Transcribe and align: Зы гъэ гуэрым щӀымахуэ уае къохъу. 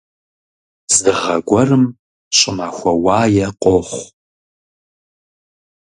Зы 0.97 1.11
гъэ 1.19 1.35
гуэрым 1.47 1.83
щӀымахуэ 2.37 2.91
уае 3.03 3.47
къохъу. 3.61 4.05